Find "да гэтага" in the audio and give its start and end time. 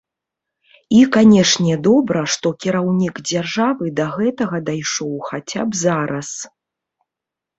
3.99-4.57